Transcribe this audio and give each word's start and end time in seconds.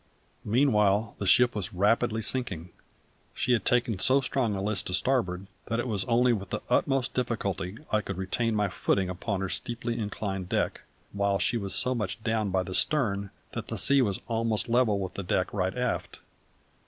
Meanwhile 0.43 1.15
the 1.19 1.27
ship 1.27 1.53
was 1.53 1.73
rapidly 1.75 2.23
sinking; 2.23 2.71
she 3.35 3.53
had 3.53 3.63
taken 3.65 3.99
so 3.99 4.19
strong 4.19 4.55
a 4.55 4.61
list 4.63 4.87
to 4.87 4.95
starboard 4.95 5.45
that 5.67 5.77
it 5.79 5.87
was 5.87 6.05
only 6.05 6.33
with 6.33 6.49
the 6.49 6.61
utmost 6.71 7.13
difficulty 7.13 7.77
I 7.91 8.01
could 8.01 8.17
retain 8.17 8.55
my 8.55 8.67
footing 8.67 9.09
upon 9.11 9.41
her 9.41 9.49
steeply 9.49 9.99
inclined 9.99 10.49
deck, 10.49 10.81
while 11.13 11.37
she 11.37 11.55
was 11.57 11.75
so 11.75 11.93
much 11.93 12.23
down 12.23 12.49
by 12.49 12.63
the 12.63 12.73
stern 12.73 13.29
that 13.51 13.67
the 13.67 13.77
sea 13.77 14.01
was 14.01 14.21
almost 14.27 14.67
level 14.67 14.99
with 14.99 15.13
the 15.13 15.21
deck 15.21 15.53
right 15.53 15.77
aft. 15.77 16.17